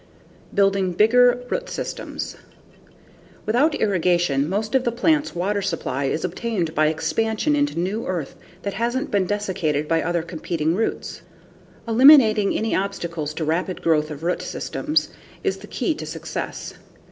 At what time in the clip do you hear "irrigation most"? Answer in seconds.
3.75-4.73